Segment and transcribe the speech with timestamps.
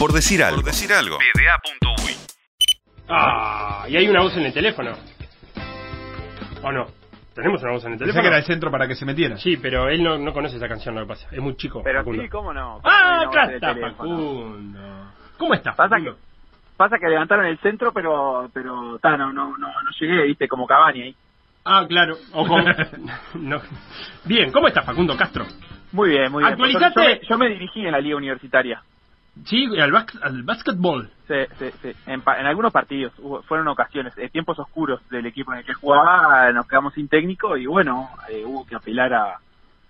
[0.00, 0.56] Por decir algo.
[0.62, 1.18] Por decir algo.
[1.18, 2.14] PDA.uy.
[3.08, 4.92] Ah, y hay una voz en el teléfono.
[6.62, 6.86] ¿O no?
[7.34, 8.22] Tenemos una voz en el Pensé teléfono.
[8.22, 9.36] que era el centro para que se metiera.
[9.36, 11.28] Sí, pero él no, no conoce esa canción, lo que pasa.
[11.30, 11.82] Es muy chico.
[11.84, 12.22] Pero Facundo.
[12.22, 12.80] sí, ¿cómo no?
[12.82, 13.74] Ah, ¿Cómo acá está.
[13.74, 15.12] Facundo.
[15.38, 15.70] ¿Cómo está?
[15.74, 16.14] Pasa Facundo?
[16.14, 16.20] que,
[16.78, 20.66] pasa que levantaron el centro, pero pero ta, no, no, no, no llegué, viste, como
[20.66, 21.16] Cavani ahí.
[21.64, 22.16] Ah, claro.
[22.32, 22.64] O con-
[23.34, 23.60] no.
[24.24, 25.44] Bien, ¿cómo está Facundo Castro?
[25.92, 26.52] Muy bien, muy bien.
[26.54, 26.94] Actualizate.
[26.94, 28.82] Yo me, yo me dirigí en la liga universitaria.
[29.46, 31.10] Sí, al, bas- al básquetbol.
[31.28, 31.92] Sí, sí, sí.
[32.06, 35.64] En, pa- en algunos partidos, hubo- fueron ocasiones, eh, tiempos oscuros del equipo en el
[35.64, 39.38] que jugaba, nos quedamos sin técnico y bueno, eh, hubo que apelar a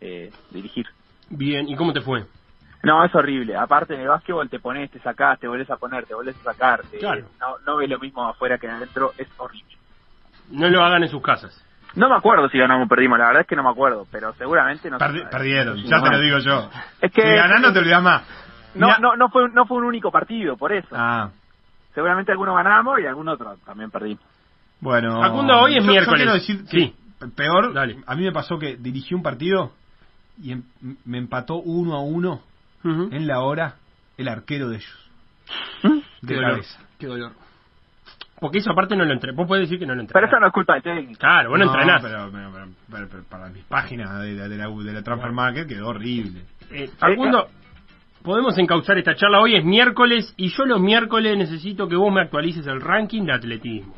[0.01, 0.87] eh, dirigir.
[1.29, 2.27] Bien, ¿y cómo te fue?
[2.83, 3.57] No, es horrible.
[3.57, 6.43] Aparte en el básquetbol te pones, te sacás, te volvés a poner, te volvés a
[6.43, 6.85] sacar.
[6.91, 7.29] te- Claro.
[7.39, 9.75] No, no ves lo mismo afuera que adentro, es horrible.
[10.49, 11.67] No lo hagan en sus casas.
[11.95, 14.33] No me acuerdo si ganamos o perdimos, la verdad es que no me acuerdo, pero
[14.35, 16.71] seguramente no Perdi- perdieron, ya te lo digo yo.
[17.01, 18.23] Es que si ganás no te olvidas más.
[18.74, 20.88] No, no, no fue no fue un único partido, por eso.
[20.92, 21.30] Ah,
[21.95, 24.23] Seguramente algunos ganamos y algún otro también perdimos.
[24.80, 25.21] bueno.
[25.21, 26.16] Facundo, hoy es Yo- yo miércoles.
[26.23, 26.95] quiero decir que Sí.
[27.35, 27.96] peor, Dale.
[28.07, 29.73] a mí me pasó que dirigí un partido
[30.40, 30.62] y em-
[31.04, 32.40] me empató uno a uno
[32.85, 33.74] en la hora
[34.16, 35.10] el arquero de ellos.
[35.82, 35.88] Qué
[36.23, 36.51] De dolor.
[36.52, 36.80] cabeza.
[36.99, 37.32] Qué dolor.
[38.40, 39.32] Porque eso aparte no lo entré.
[39.32, 40.15] Vos podés decir que no lo entré.
[40.15, 41.18] Pero eso no es culpa del técnico.
[41.21, 42.01] Claro, vos no, entrenás.
[42.02, 45.32] Pero, pero- pero- pero- pero para mis páginas de, la- de la, de la Transfer
[45.32, 46.45] Market quedó horrible.
[46.71, 47.49] Eh, Facundo,
[48.23, 49.40] podemos encauzar esta charla.
[49.40, 53.32] Hoy es miércoles y yo los miércoles necesito que vos me actualices el ranking de
[53.32, 53.95] atletismo.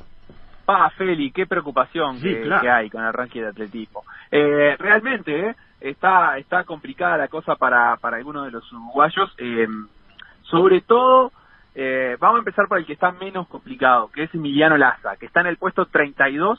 [0.66, 2.62] Ah, Feli, qué preocupación Sí, que, claro.
[2.62, 4.04] que hay con el ranking de atletismo.
[4.30, 9.34] Eh, realmente eh, está está complicada la cosa para, para algunos de los uruguayos.
[9.38, 9.66] eh,
[10.44, 11.32] sobre todo,
[11.74, 15.26] eh, vamos a empezar por el que está menos complicado, que es Emiliano Laza, que
[15.26, 16.58] está en el puesto 32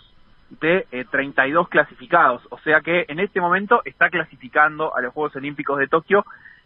[0.62, 2.42] de eh, 32 clasificados.
[2.50, 6.26] O sea que en este momento está clasificando a los Juegos Olímpicos de Tokio.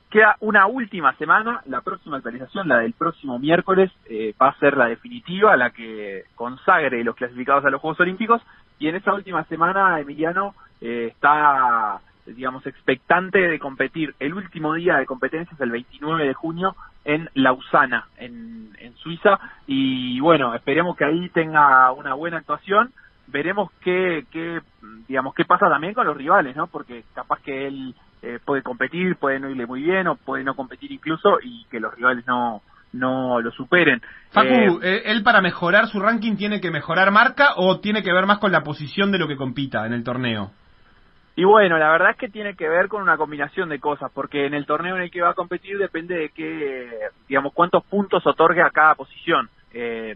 [0.10, 4.78] Queda una última semana, la próxima actualización, la del próximo miércoles, eh, va a ser
[4.78, 8.42] la definitiva, la que consagre los clasificados a los Juegos Olímpicos.
[8.80, 14.16] Y en esa última semana, Emiliano eh, está, digamos, expectante de competir.
[14.20, 19.40] El último día de competencia es el 29 de junio en Lausana, en, en Suiza.
[19.66, 22.94] Y bueno, esperemos que ahí tenga una buena actuación.
[23.28, 24.62] Veremos qué, qué,
[25.10, 26.68] digamos, qué pasa también con los rivales, ¿no?
[26.68, 30.56] Porque capaz que él eh, puede competir, puede no irle muy bien o puede no
[30.56, 32.62] competir incluso y que los rivales no,
[32.94, 34.02] no lo superen.
[34.32, 38.14] Facu, Eh, eh, ¿él para mejorar su ranking tiene que mejorar marca o tiene que
[38.14, 40.52] ver más con la posición de lo que compita en el torneo?
[41.36, 44.48] Y bueno, la verdad es que tiene que ver con una combinación de cosas, porque
[44.48, 46.90] en el torneo en el que va a competir depende de qué,
[47.28, 49.48] digamos, cuántos puntos otorgue a cada posición.
[49.72, 50.16] Eh,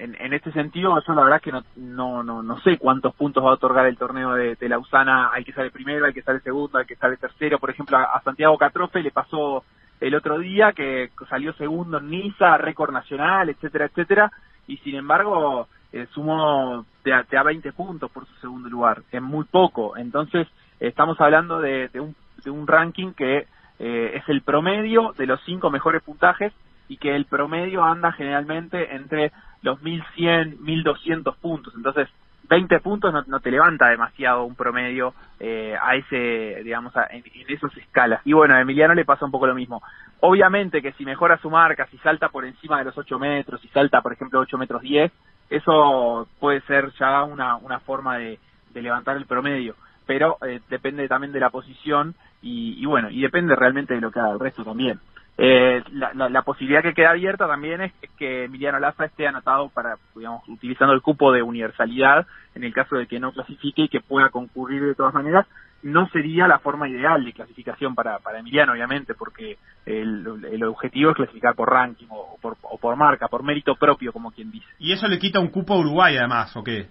[0.00, 3.44] en, en este sentido, yo la verdad que no, no, no, no sé cuántos puntos
[3.44, 6.40] va a otorgar el torneo de, de Lausana al que sale primero, al que sale
[6.40, 7.58] segundo, al que sale tercero.
[7.58, 9.62] Por ejemplo, a, Santiago Catrofe le pasó
[10.00, 14.32] el otro día que salió segundo en Niza, récord nacional, etcétera, etcétera,
[14.66, 19.02] y sin embargo eh, sumó te a, te a 20 puntos por su segundo lugar,
[19.12, 19.96] es muy poco.
[19.96, 23.46] Entonces, estamos hablando de, de un, de un ranking que
[23.78, 26.52] eh, es el promedio de los cinco mejores puntajes
[26.88, 29.32] y que el promedio anda generalmente entre
[29.62, 31.74] los 1100, 1200 puntos.
[31.76, 32.08] Entonces,
[32.48, 37.54] 20 puntos no, te levanta demasiado un promedio eh, a ese, digamos, a- en, en
[37.54, 38.20] esas escalas.
[38.24, 39.82] Y bueno, a Emiliano le pasa un poco lo mismo.
[40.20, 43.68] Obviamente que si mejora su marca, si salta por encima de los 8 metros, si
[43.68, 45.12] salta, por ejemplo, 8 metros 10,
[45.48, 48.38] eso puede ser ya una, una forma de,
[48.72, 49.76] de levantar el promedio.
[50.06, 54.10] Pero eh, depende también de la posición y, y bueno, y depende realmente de lo
[54.10, 54.98] que haga el resto también.
[55.38, 59.70] Eh, la, la- la posibilidad que queda abierta también es que Emiliano Laza esté anotado
[59.70, 63.88] para, digamos, utilizando el cupo de universalidad en el caso de que no clasifique y
[63.88, 65.46] que pueda concurrir de todas maneras.
[65.82, 71.10] No sería la forma ideal de clasificación para, para Emiliano, obviamente, porque el, el objetivo
[71.12, 74.66] es clasificar por ranking o por, o por marca, por mérito propio, como quien dice.
[74.78, 76.86] Y eso le quita un cupo a Uruguay además, ¿o qué?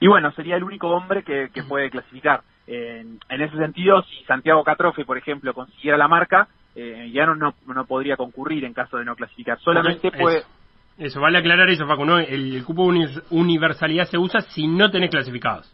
[0.00, 2.42] Y bueno, sería el único hombre que, que puede clasificar.
[2.66, 7.34] En, en ese sentido, si Santiago Catrofe, por ejemplo, consiguiera la marca, eh, ya no,
[7.34, 9.58] no, no podría concurrir en caso de no clasificar.
[9.60, 10.18] Solamente Eso.
[10.18, 10.42] puede...
[10.96, 12.18] Eso, vale aclarar eso, Facu, ¿no?
[12.20, 15.72] El, el cupo uni- universalidad se usa si no tenés clasificados.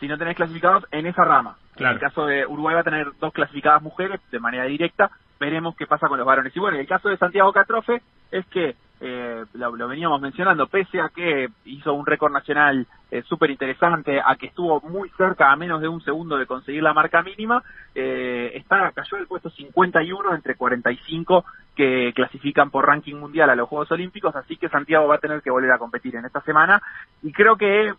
[0.00, 1.56] si no tenés clasificados en esa rama.
[1.76, 1.96] Claro.
[1.96, 5.76] En el caso de Uruguay va a tener dos clasificadas mujeres de manera directa, veremos
[5.76, 6.54] qué pasa con los varones.
[6.56, 8.00] Y bueno, el caso de Santiago Catrofe
[8.30, 8.74] es que,
[9.06, 14.18] eh, lo, lo veníamos mencionando, pese a que hizo un récord nacional eh, súper interesante,
[14.18, 17.62] a que estuvo muy cerca, a menos de un segundo de conseguir la marca mínima,
[17.94, 21.44] eh, está cayó del puesto 51 entre 45
[21.76, 25.42] que clasifican por ranking mundial a los Juegos Olímpicos, así que Santiago va a tener
[25.42, 26.80] que volver a competir en esta semana
[27.22, 27.92] y creo que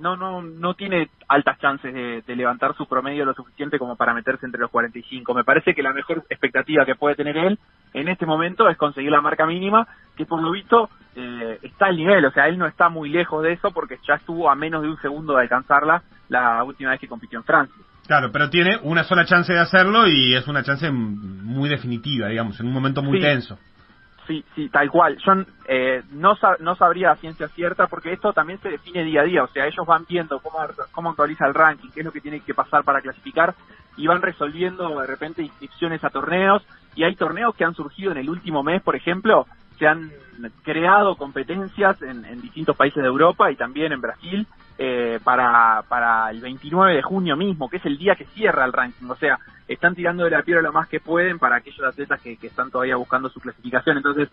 [0.00, 4.14] no no no tiene altas chances de, de, levantar su promedio lo suficiente como para
[4.14, 5.34] meterse entre los 45.
[5.34, 7.58] Me parece que la mejor expectativa que puede tener él
[7.92, 9.86] en este momento es conseguir la marca mínima,
[10.16, 13.42] que por lo visto eh, está al nivel, o sea, él no está muy lejos
[13.42, 17.00] de eso porque ya estuvo a menos de un segundo de alcanzarla la última vez
[17.00, 17.76] que compitió en Francia.
[18.06, 22.58] Claro, pero tiene una sola chance de hacerlo y es una chance muy definitiva, digamos,
[22.60, 23.58] en un momento muy tenso.
[24.26, 25.18] Sí, sí, tal cual.
[25.18, 25.32] Yo
[25.68, 29.44] eh, no, no sabría ciencia cierta porque esto también se define día a día.
[29.44, 30.58] O sea, ellos van viendo cómo,
[30.92, 33.54] cómo actualiza el ranking, qué es lo que tiene que pasar para clasificar
[33.96, 36.62] y van resolviendo de repente inscripciones a torneos.
[36.94, 39.46] Y hay torneos que han surgido en el último mes, por ejemplo,
[39.78, 40.12] se han
[40.62, 44.46] creado competencias en, en distintos países de Europa y también en Brasil
[44.76, 48.72] eh, para, para el 29 de junio mismo, que es el día que cierra el
[48.72, 49.08] ranking.
[49.08, 49.38] O sea,
[49.68, 52.96] están tirando de la piedra lo más que pueden para aquellos atletas que, están todavía
[52.96, 53.96] buscando su clasificación.
[53.96, 54.28] Entonces,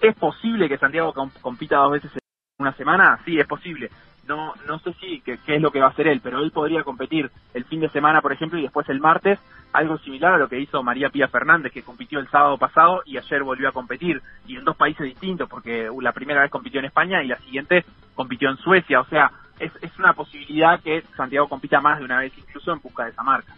[0.00, 2.20] ¿es posible que Santiago compita dos veces en
[2.58, 3.18] una semana?
[3.24, 3.90] Sí, es posible.
[4.26, 6.82] No, no sé si qué, es lo que va a hacer él, pero él podría
[6.82, 9.38] competir el fin de semana, por ejemplo, y después el martes,
[9.72, 13.18] algo similar a lo que hizo María Pía Fernández, que compitió el sábado pasado y
[13.18, 16.86] ayer volvió a competir, y en dos países distintos, porque la primera vez compitió en
[16.86, 17.84] España y la siguiente
[18.14, 19.00] compitió en Suecia.
[19.00, 22.80] O sea, es, es una posibilidad que Santiago compita más de una vez, incluso en
[22.80, 23.52] busca de esa marca.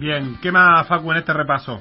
[0.00, 1.78] Bien, ¿qué más, Facu, en este repaso?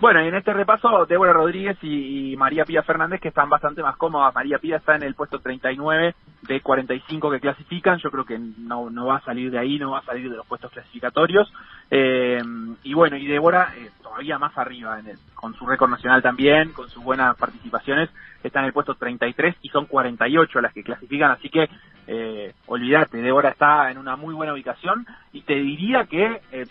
[0.00, 3.96] Bueno, y en este repaso, Débora Rodríguez y, María Pía Fernández, que están bastante más
[3.96, 4.32] cómodas.
[4.32, 7.98] María Pía está en el puesto 39 de 45 que clasifican.
[7.98, 10.36] Yo creo que no, no va a salir de ahí, no va a salir de
[10.36, 11.52] los puestos clasificatorios.
[11.90, 12.40] Eh,
[12.84, 16.72] y bueno, y Débora eh, todavía más arriba, en el, con su récord nacional también,
[16.72, 18.08] con sus buenas participaciones,
[18.44, 21.32] está en el puesto 33 y son 48 las que clasifican.
[21.32, 21.68] Así que
[22.06, 26.66] eh, olvídate, Débora está en una muy buena ubicación y te diría que eh,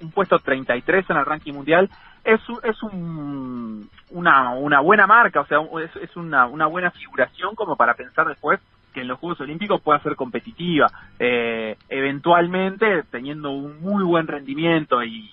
[0.00, 1.88] un puesto 33 en el ranking mundial
[2.24, 7.54] es, es un, una, una buena marca, o sea, es, es una, una buena figuración
[7.54, 8.60] como para pensar después
[8.92, 10.90] que en los Juegos Olímpicos pueda ser competitiva.
[11.18, 15.30] Eh, eventualmente, teniendo un muy buen rendimiento y,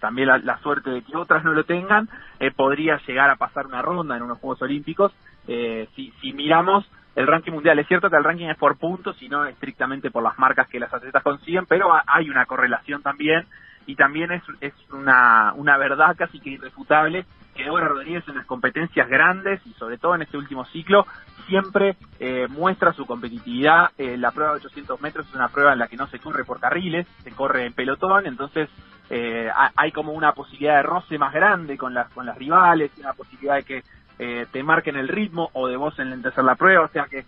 [0.00, 2.08] también la, suerte de que otras no lo tengan,
[2.38, 5.12] eh, podría llegar a pasar una ronda en unos Juegos Olímpicos.
[5.46, 9.20] Eh, si, si miramos el ranking mundial, es cierto que el ranking es por puntos
[9.20, 13.44] y no estrictamente por las marcas que las atletas consiguen, pero hay una correlación también
[13.86, 17.24] y también es, es una, una verdad casi que irrefutable
[17.54, 21.06] que Débora Rodríguez en las competencias grandes y sobre todo en este último ciclo
[21.48, 23.90] siempre eh, muestra su competitividad.
[23.98, 26.44] Eh, la prueba de 800 metros es una prueba en la que no se corre
[26.44, 28.68] por carriles, se corre en pelotón, entonces
[29.10, 33.14] eh, hay como una posibilidad de roce más grande con las, con las rivales, una
[33.14, 33.82] posibilidad de que
[34.20, 37.24] eh, te marquen el ritmo o de vos en la prueba, o sea que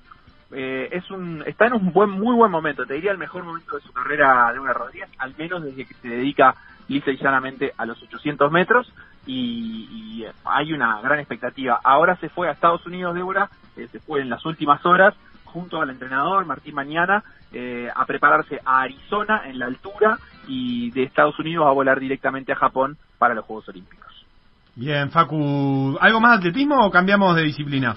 [0.53, 3.77] eh, es un está en un buen muy buen momento, te diría el mejor momento
[3.77, 6.55] de su carrera una Rodríguez, al menos desde que se dedica
[6.89, 8.93] lisa y llanamente a los 800 metros
[9.27, 11.81] y, hay una gran expectativa.
[11.83, 15.15] Ahora se fue a Estados Unidos, Débora, eh, se fue en las últimas horas
[15.45, 21.05] junto al entrenador Martín Mañana eh, a prepararse a Arizona en la altura y de
[21.05, 24.27] Estados Unidos a volar directamente a Japón para los Juegos Olímpicos.
[24.75, 27.95] Bien, Facu, ¿algo más de atletismo o cambiamos de disciplina?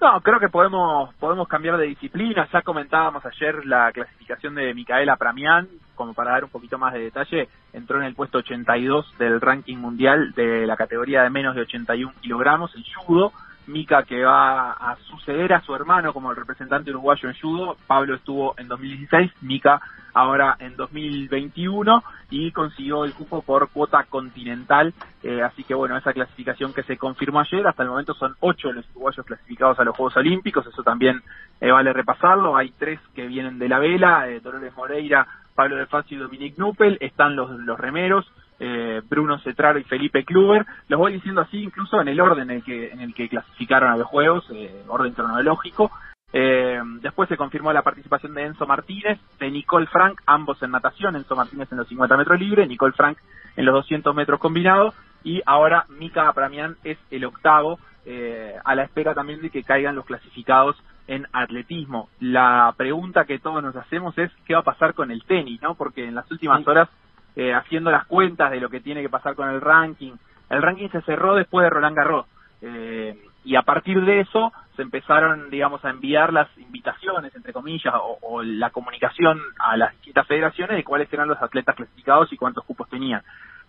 [0.00, 2.46] No, creo que podemos podemos cambiar de disciplina.
[2.52, 7.00] Ya comentábamos ayer la clasificación de Micaela Pramián, como para dar un poquito más de
[7.00, 11.62] detalle, entró en el puesto 82 del ranking mundial de la categoría de menos de
[11.62, 13.32] 81 kilogramos en judo.
[13.66, 17.76] Mica que va a suceder a su hermano como el representante uruguayo en judo.
[17.86, 19.80] Pablo estuvo en 2016, Mica
[20.16, 24.94] ahora en 2021 y consiguió el cupo por cuota continental.
[25.22, 28.72] Eh, así que bueno, esa clasificación que se confirmó ayer, hasta el momento son ocho
[28.72, 31.22] los uruguayos clasificados a los Juegos Olímpicos, eso también
[31.60, 32.56] eh, vale repasarlo.
[32.56, 36.58] Hay tres que vienen de la vela, eh, Dolores Moreira, Pablo de Facio y Dominique
[36.58, 38.26] Nuppel, están los, los remeros,
[38.58, 40.64] eh, Bruno Cetraro y Felipe Kluber.
[40.88, 43.90] Los voy diciendo así incluso en el orden en el que, en el que clasificaron
[43.90, 45.90] a los juegos, eh, orden cronológico.
[46.32, 51.16] Eh, después se confirmó la participación de Enzo Martínez, de Nicole Frank, ambos en natación,
[51.16, 53.18] Enzo Martínez en los 50 metros libres, Nicole Frank
[53.56, 54.94] en los 200 metros combinados,
[55.24, 59.96] y ahora Mika Apramian es el octavo, eh, a la espera también de que caigan
[59.96, 60.76] los clasificados
[61.08, 62.08] en atletismo.
[62.20, 65.74] La pregunta que todos nos hacemos es qué va a pasar con el tenis, ¿no?
[65.74, 66.88] Porque en las últimas horas
[67.36, 70.12] eh, haciendo las cuentas de lo que tiene que pasar con el ranking.
[70.48, 72.26] El ranking se cerró después de Roland Garros.
[72.62, 77.94] Eh, y a partir de eso se empezaron, digamos, a enviar las invitaciones, entre comillas,
[78.22, 82.64] o, la comunicación a las distintas federaciones de cuáles eran los atletas clasificados y cuántos
[82.64, 83.22] cupos tenían.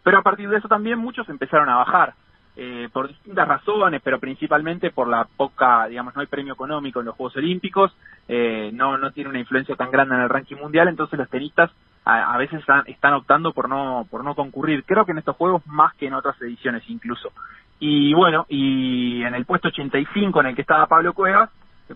[0.03, 2.13] Pero a partir de eso también muchos empezaron a bajar.
[2.59, 7.05] Eh, por distintas razones, pero principalmente por la poca, digamos, no hay premio económico en
[7.05, 7.95] los Juegos Olímpicos,
[8.27, 11.69] eh, no, no tiene una influencia tan grande en el ranking mundial, entonces los tenistas
[12.07, 14.83] a, a veces están, están, optando por no, por no concurrir.
[14.85, 17.31] Creo que en estos Juegos más que en otras ediciones incluso.
[17.79, 21.49] Y bueno, y en el puesto 85 en el que estaba Pablo Cuevas,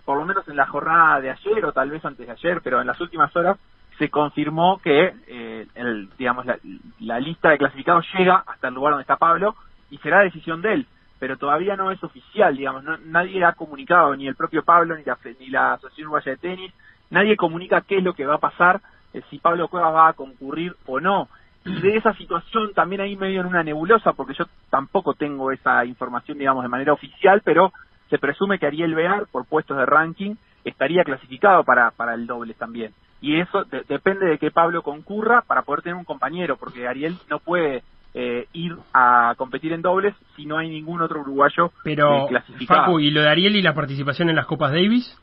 [0.04, 2.80] por lo menos en la jornada de ayer o tal vez antes de ayer, pero
[2.80, 3.58] en las últimas horas
[3.98, 6.58] se confirmó que eh, el, digamos la,
[7.00, 9.54] la, lista de clasificados llega hasta el lugar donde está Pablo
[9.90, 10.86] y será decisión de él,
[11.18, 15.04] pero todavía no es oficial, digamos, no, nadie ha comunicado, ni el propio Pablo, ni
[15.04, 16.72] la, ni la Asociación Uruguaya de Tenis,
[17.10, 18.80] nadie comunica qué es lo que va a pasar,
[19.14, 21.28] eh, si Pablo Cuevas va a concurrir o no.
[21.64, 25.84] Y de esa situación también ahí medio en una nebulosa, porque yo tampoco tengo esa
[25.84, 27.72] información, digamos, de manera oficial, pero
[28.10, 32.54] se presume que Ariel Bear, por puestos de ranking, estaría clasificado para, para el doble
[32.54, 32.92] también.
[33.20, 37.38] Y eso depende de que Pablo concurra para poder tener un compañero, porque Ariel no
[37.38, 42.28] puede eh, ir a competir en dobles si no hay ningún otro uruguayo Pero, eh,
[42.28, 42.82] clasificado.
[42.82, 45.16] Facu, ¿y lo de Ariel y la participación en las Copas Davis?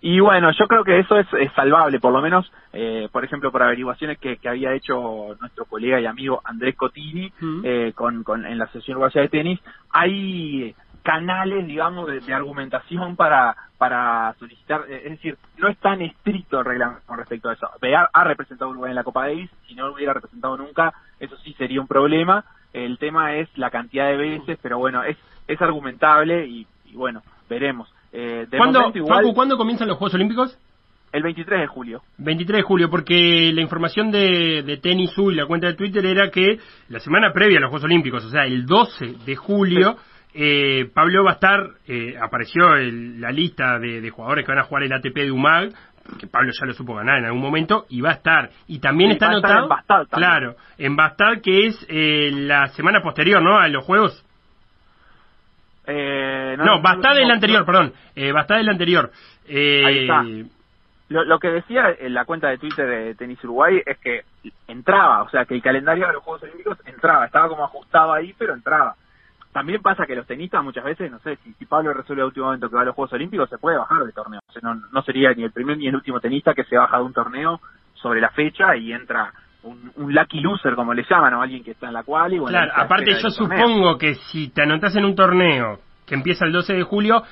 [0.00, 3.50] Y bueno, yo creo que eso es, es salvable, por lo menos, eh, por ejemplo,
[3.50, 7.32] por averiguaciones que, que, había hecho nuestro colega y amigo Andrés Cotini
[7.64, 9.60] eh, con, con, en la Asociación Uruguaya de Tenis.
[9.90, 16.02] Hay canales, digamos, de, de argumentación para, para solicitar, eh, es decir, no es tan
[16.02, 17.68] estricto el reglamento con respecto a eso.
[17.80, 20.92] Bear ha representado a Uruguay en la Copa Davis, si no lo hubiera representado nunca,
[21.20, 22.44] eso sí sería un problema.
[22.72, 27.22] El tema es la cantidad de veces, pero bueno, es, es argumentable y, y bueno,
[27.48, 27.88] veremos.
[28.18, 30.58] Eh, de ¿Cuándo, igual, Facu, ¿cuándo comienzan los Juegos Olímpicos?
[31.12, 32.02] el 23 de julio.
[32.18, 36.04] 23 de julio, porque la información de, de Tenis U y la cuenta de Twitter
[36.04, 36.58] era que
[36.88, 39.96] la semana previa a los Juegos Olímpicos, o sea, el 12 de julio,
[40.34, 44.58] eh, Pablo va a estar, eh, apareció el- la lista de, de jugadores que van
[44.58, 45.70] a jugar el ATP de UMAG,
[46.20, 48.50] que Pablo ya lo supo ganar en algún momento, y va a estar.
[48.66, 50.06] Y también Sí, está anotado, en también.
[50.10, 53.58] claro, en Bastad, que es eh, la semana posterior, ¿no?
[53.58, 54.22] A los Juegos.
[55.86, 56.82] Eh, No, no,
[57.28, 57.92] la anterior, perdón.
[58.14, 59.10] Eh, Bastad es la anterior.
[59.46, 60.24] Eh, Ahí está.
[61.08, 64.24] Lo, lo que decía en la cuenta de Twitter de Tenis Uruguay es que
[64.66, 68.34] entraba, o sea, que el calendario de los Juegos Olímpicos entraba, estaba como ajustado ahí,
[68.36, 68.96] pero entraba.
[69.52, 72.46] También pasa que los tenistas muchas veces, no sé, si, si Pablo resuelve a último
[72.46, 74.40] momento que va a los Juegos Olímpicos, se puede bajar de torneo.
[74.48, 76.98] O sea, no, no sería ni el primer ni el último tenista que se baja
[76.98, 77.60] de un torneo
[77.94, 79.32] sobre la fecha y entra
[79.66, 82.38] un, un lucky loser, como le llaman, o alguien que está en la cual y
[82.38, 83.30] bueno, Claro, aparte yo torneo.
[83.30, 87.22] supongo que si te anotas en un torneo que empieza el 12 de julio,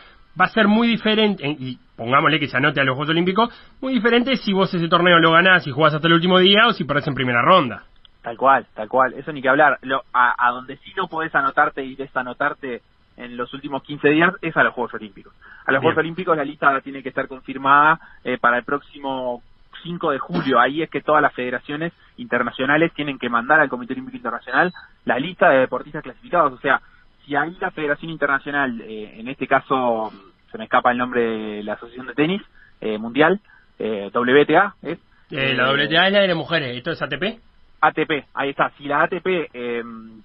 [0.40, 3.48] va a ser muy diferente, y pongámosle que se anote a los Juegos Olímpicos,
[3.80, 6.72] muy diferente si vos ese torneo lo ganás y jugás hasta el último día o
[6.72, 7.84] si perdés en primera ronda.
[8.22, 9.78] Tal cual, tal cual, eso ni que hablar.
[9.82, 12.80] Lo, a, a donde sí no podés anotarte y desanotarte
[13.16, 15.32] en los últimos 15 días es a los Juegos Olímpicos.
[15.66, 15.82] A los Bien.
[15.82, 19.42] Juegos Olímpicos la lista tiene que estar confirmada eh, para el próximo
[19.84, 20.58] 5 de julio.
[20.58, 24.72] Ahí es que todas las federaciones internacionales tienen que mandar al Comité Olímpico Internacional
[25.04, 26.52] la lista de deportistas clasificados.
[26.52, 26.80] O sea,
[27.24, 30.12] si ahí la Federación Internacional, eh, en este caso
[30.50, 32.42] se me escapa el nombre de la Asociación de Tenis
[32.80, 33.40] eh, Mundial,
[33.78, 34.98] eh, WTA, ¿es?
[35.30, 37.38] Eh, la WTA es la de las mujeres, ¿esto es ATP?
[37.80, 38.70] ATP, ahí está.
[38.78, 39.82] Si la ATP eh,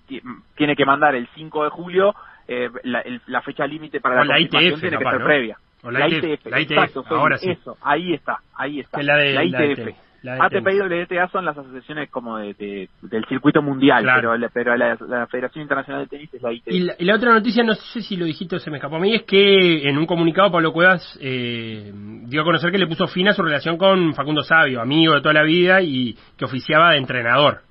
[0.08, 0.22] ti-
[0.56, 2.16] tiene que mandar el 5 de julio,
[2.48, 5.26] eh, la, el- la fecha límite para O la, la ITF, tiene que ser ¿no?
[5.26, 5.58] previa.
[5.84, 7.50] O la ITF, la ITF, exacto, ahora sí.
[7.52, 9.02] Eso, ahí está, ahí está.
[9.02, 9.76] La de- la ITF.
[9.76, 10.80] tenis, la ATP y.
[10.82, 14.20] WTA son las asociaciones como de, de- del circuito mundial, Claro.
[14.20, 16.68] pero, la, pero la, la Federación Internacional de Tenis es la ITF.
[16.68, 18.98] Y la, y la otra noticia, no sé si lo dijiste o se me escapó
[18.98, 21.90] a mí, es que en un comunicado Pablo Cuevas eh,
[22.26, 25.22] dio a conocer que le puso fin a su relación con Facundo Sabio, amigo de
[25.22, 27.62] toda la vida y que oficiaba de entrenador.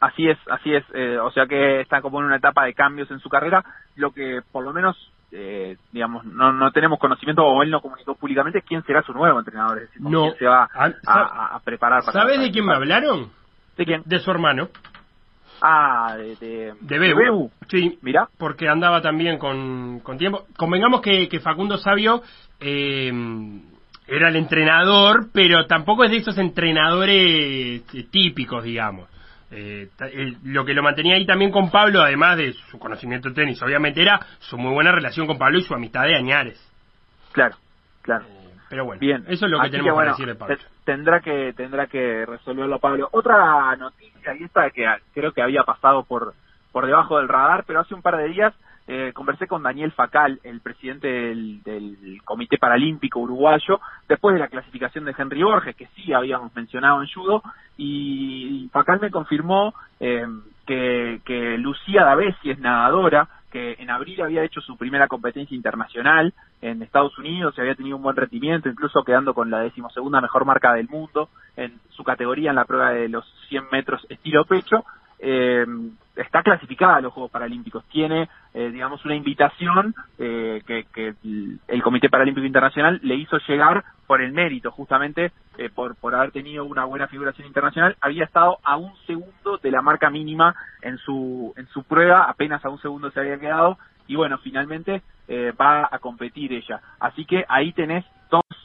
[0.00, 0.84] Así es, así es.
[0.94, 3.64] eh, o sea que está como en una etapa de cambios en su carrera.
[3.96, 4.96] Lo que por lo menos,
[5.36, 9.38] eh, digamos, no, no tenemos conocimiento o él no comunicó públicamente quién será su nuevo
[9.38, 9.78] entrenador.
[9.78, 10.22] Es decir, con No.
[10.22, 12.20] quién se va Ah, a, sa- a- a preparar para.
[12.20, 13.30] ¿Sabes de quién me hablaron?
[13.76, 14.02] ¿De quién?
[14.04, 14.68] De su hermano,
[15.60, 16.36] Ah, de.
[16.36, 17.50] De, de Bebu.
[17.68, 18.28] Sí, Mirá.
[18.38, 20.44] porque andaba también con, con tiempo.
[20.56, 22.22] Convengamos que, que Facundo Sabio
[22.60, 23.10] eh,
[24.06, 29.08] era el entrenador, pero tampoco es de esos entrenadores eh, típicos, digamos.
[29.50, 33.34] Eh, el- lo que lo mantenía ahí también con Pablo, además de su conocimiento de
[33.34, 36.60] tenis, obviamente era su muy buena relación con Pablo y su amistad de añares.
[37.32, 37.56] Claro,
[38.02, 38.24] claro.
[38.68, 39.24] Pero bueno, Bien.
[39.28, 40.56] eso es lo que Así tenemos bueno, para decir de Pablo.
[40.56, 43.08] te- Tendrá que, tendrá que resolverlo Pablo.
[43.12, 44.84] Otra noticia, y esta que
[45.14, 46.34] creo que había pasado por,
[46.72, 48.52] por debajo del radar, pero hace un par de días
[48.86, 54.48] eh, conversé con Daniel Facal, el presidente del, del Comité Paralímpico Uruguayo, después de la
[54.48, 57.42] clasificación de Henry Borges, que sí habíamos mencionado en judo,
[57.76, 60.26] y Facal me confirmó eh,
[60.66, 66.82] que, Lucía Davesi es nadadora, que en abril había hecho su primera competencia internacional en
[66.82, 70.74] Estados Unidos y había tenido un buen rendimiento, incluso quedando con la decimosegunda mejor marca
[70.74, 74.84] del mundo en su categoría en la prueba de los 100 metros estilo pecho.
[75.18, 75.66] Eh,
[76.16, 77.84] está clasificada a los Juegos Paralímpicos.
[77.90, 81.14] Tiene, eh, digamos, una invitación eh, que, que,
[81.68, 86.30] el Comité Paralímpico Internacional le hizo llegar por el mérito, justamente eh, por, por haber
[86.30, 87.96] tenido una buena figuración internacional.
[88.00, 92.64] Había estado a un segundo de la marca mínima en su, en su prueba, apenas
[92.64, 93.78] a un segundo se había quedado.
[94.06, 96.80] Y bueno, finalmente eh, va a competir ella.
[97.00, 98.04] Así que ahí tenés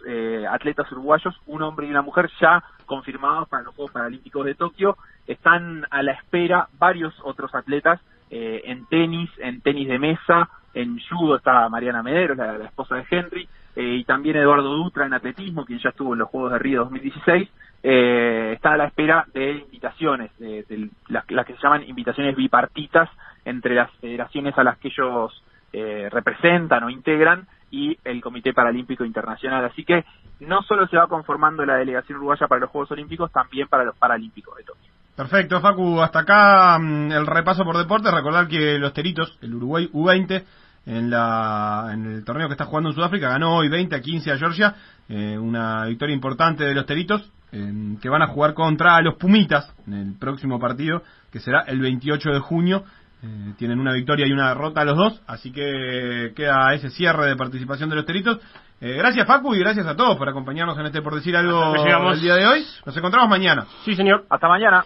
[0.08, 4.56] eh, atletas uruguayos, un hombre y una mujer ya confirmados para los Juegos Paralímpicos de
[4.56, 4.98] Tokio.
[5.28, 11.00] Están a la espera varios otros atletas eh, en tenis, en tenis de mesa, en
[11.10, 15.66] judo está Mariana Medero, la, esposa de Henry, eh, y también Eduardo Dutra en atletismo,
[15.66, 17.50] quien ya estuvo en los Juegos de Río 2016.
[17.82, 23.10] Eh, está a la espera de invitaciones, de, las que se llaman invitaciones bipartitas
[23.46, 29.06] entre las federaciones a las que ellos eh, representan o integran y el Comité Paralímpico
[29.06, 29.66] Internacional.
[29.66, 30.04] Así que
[30.40, 33.96] no solo se va conformando la delegación uruguaya para los Juegos Olímpicos, también para los
[33.98, 34.92] Paralímpicos de Tokio.
[35.16, 36.02] Perfecto, Facu.
[36.02, 38.10] Hasta acá mm, el repaso por deporte.
[38.10, 40.44] Recordar que los Teritos, el Uruguay U20,
[40.86, 44.32] en, la, en el torneo que está jugando en Sudáfrica, ganó hoy 20 a 15
[44.32, 44.76] a Georgia.
[45.10, 49.94] Eh, una victoria importante de los Teritos, que van a jugar contra los Pumitas en
[49.94, 52.84] el próximo partido, que será el 28 de junio.
[53.22, 57.36] Eh, tienen una victoria y una derrota los dos, así que queda ese cierre de
[57.36, 58.40] participación de los teritos.
[58.80, 62.22] Eh, gracias Facu y gracias a todos por acompañarnos en este por decir algo el
[62.22, 62.66] día de hoy.
[62.86, 63.66] Nos encontramos mañana.
[63.84, 64.26] Sí, señor.
[64.30, 64.86] Hasta mañana.